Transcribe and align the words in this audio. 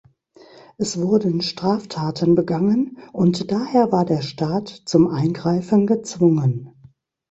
Es 0.79 0.97
wurden 0.99 1.43
Straftaten 1.43 2.33
begangen, 2.33 2.97
und 3.13 3.51
daher 3.51 3.91
war 3.91 4.03
der 4.03 4.23
Staat 4.23 4.67
zum 4.87 5.07
Eingreifen 5.07 5.85
gezwungen. 5.85 6.73